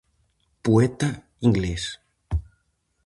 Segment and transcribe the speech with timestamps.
[0.65, 1.09] Poeta
[1.45, 1.83] inglés.